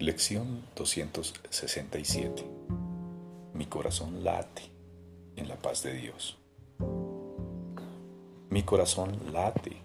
Lección 0.00 0.62
267. 0.76 2.46
Mi 3.52 3.66
corazón 3.66 4.22
late 4.22 4.62
en 5.34 5.48
la 5.48 5.56
paz 5.56 5.82
de 5.82 5.92
Dios. 5.92 6.38
Mi 8.48 8.62
corazón 8.62 9.32
late 9.32 9.76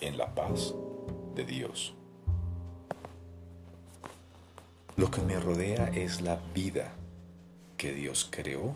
en 0.00 0.18
la 0.18 0.34
paz 0.34 0.74
de 1.36 1.44
Dios. 1.44 1.94
Lo 4.96 5.12
que 5.12 5.22
me 5.22 5.38
rodea 5.38 5.86
es 5.94 6.20
la 6.20 6.40
vida 6.52 6.92
que 7.76 7.92
Dios 7.92 8.26
creó 8.28 8.74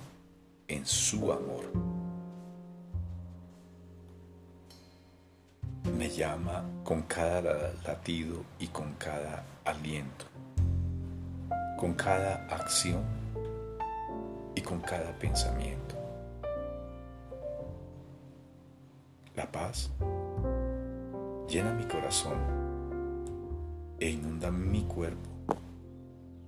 en 0.69 0.87
su 0.87 1.33
amor. 1.33 2.02
Llama 6.17 6.63
con 6.85 7.03
cada 7.03 7.73
latido 7.87 8.45
y 8.59 8.67
con 8.69 8.93
cada 8.95 9.45
aliento, 9.65 10.27
con 11.79 11.95
cada 11.95 12.47
acción 12.51 13.03
y 14.55 14.61
con 14.61 14.81
cada 14.81 15.19
pensamiento. 15.19 15.95
La 19.35 19.51
paz 19.51 19.91
llena 21.49 21.73
mi 21.73 21.85
corazón 21.85 22.39
e 23.99 24.11
inunda 24.11 24.51
mi 24.51 24.83
cuerpo 24.83 25.31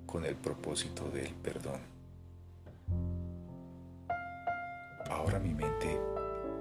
con 0.05 0.27
el 0.27 0.37
propósito 0.37 1.11
del 1.11 1.33
perdón. 1.35 1.81
Ahora 5.11 5.39
mi 5.39 5.55
mente 5.55 5.99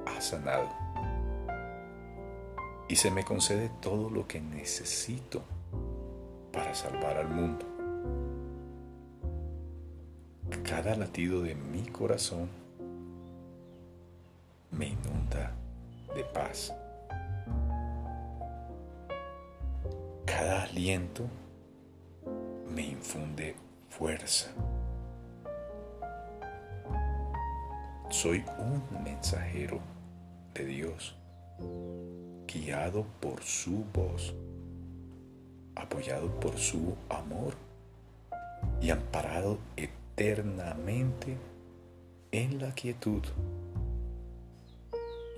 ha 0.06 0.22
sanado 0.22 0.93
y 2.88 2.96
se 2.96 3.12
me 3.12 3.24
concede 3.24 3.70
todo 3.82 4.10
lo 4.10 4.28
que 4.28 4.42
necesito 4.42 5.42
para 6.52 6.74
salvar 6.76 7.18
al 7.18 7.30
mundo. 7.30 7.66
Cada 10.64 10.96
latido 10.96 11.42
de 11.42 11.56
mi 11.56 11.84
corazón 11.84 12.50
me 14.72 14.88
inunda 14.88 15.52
de 16.16 16.24
paz. 16.24 16.74
Cada 20.26 20.64
aliento 20.64 21.24
me 22.74 22.82
infunde 22.82 23.56
fuerza. 23.90 24.52
Soy 28.10 28.44
un 28.60 29.04
mensajero 29.04 29.80
de 30.54 30.66
Dios, 30.66 31.16
guiado 32.48 33.06
por 33.20 33.42
su 33.44 33.84
voz 33.94 34.34
apoyado 35.76 36.30
por 36.40 36.58
su 36.58 36.96
amor 37.10 37.56
y 38.82 38.90
amparado 38.90 39.58
eternamente 39.76 41.38
en 42.32 42.60
la 42.60 42.74
quietud 42.74 43.24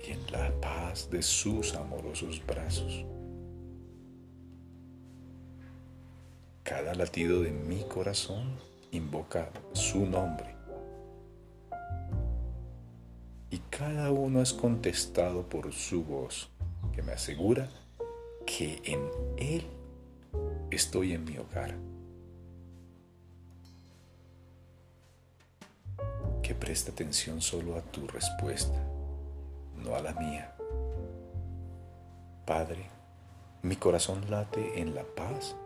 y 0.06 0.10
en 0.12 0.32
la 0.32 0.50
paz 0.60 1.10
de 1.10 1.22
sus 1.22 1.74
amorosos 1.74 2.42
brazos. 2.46 3.04
Cada 6.62 6.94
latido 6.94 7.42
de 7.42 7.50
mi 7.50 7.82
corazón 7.84 8.56
invoca 8.90 9.50
su 9.72 10.06
nombre 10.06 10.55
y 13.50 13.58
cada 13.70 14.10
uno 14.10 14.42
es 14.42 14.52
contestado 14.52 15.48
por 15.48 15.72
su 15.72 16.04
voz 16.04 16.50
que 16.92 17.02
me 17.02 17.12
asegura 17.12 17.68
que 18.44 18.80
en 18.84 19.08
Él 19.36 19.66
estoy 20.70 21.12
en 21.12 21.24
mi 21.24 21.38
hogar. 21.38 21.74
Que 26.42 26.54
preste 26.54 26.92
atención 26.92 27.40
solo 27.40 27.76
a 27.76 27.82
tu 27.82 28.06
respuesta, 28.06 28.84
no 29.76 29.94
a 29.94 30.00
la 30.00 30.12
mía. 30.14 30.54
Padre, 32.44 32.86
mi 33.62 33.76
corazón 33.76 34.30
late 34.30 34.80
en 34.80 34.94
la 34.94 35.02
paz 35.02 35.56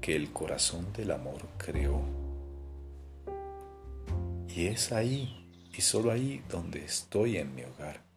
que 0.00 0.14
el 0.14 0.32
corazón 0.32 0.92
del 0.92 1.10
amor 1.10 1.40
creó. 1.56 2.02
Y 4.48 4.66
es 4.66 4.92
ahí 4.92 5.39
y 5.72 5.80
solo 5.80 6.10
ahí 6.10 6.42
donde 6.50 6.84
estoy 6.84 7.36
en 7.36 7.54
mi 7.54 7.62
hogar. 7.62 8.10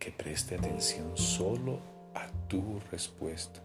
que 0.00 0.10
preste 0.10 0.56
atención 0.56 1.14
solo 1.14 1.78
a 2.14 2.26
tu 2.48 2.80
respuesta, 2.90 3.60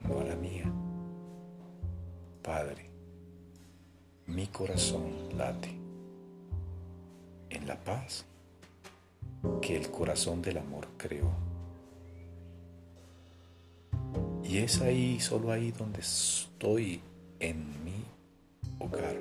no 0.00 0.18
a 0.18 0.24
la 0.24 0.34
mía. 0.34 0.70
Padre, 2.42 2.90
mi 4.26 4.48
corazón 4.48 5.38
late 5.38 5.70
en 7.50 7.66
la 7.68 7.82
paz 7.84 8.26
que 9.62 9.76
el 9.76 9.90
corazón 9.92 10.42
del 10.42 10.58
amor 10.58 10.88
creó. 10.96 11.30
Y 14.42 14.58
es 14.58 14.80
ahí, 14.82 15.20
solo 15.20 15.52
ahí 15.52 15.70
donde 15.70 16.00
estoy 16.00 17.00
en 17.40 17.84
mi 17.84 18.04
hogar. 18.78 19.16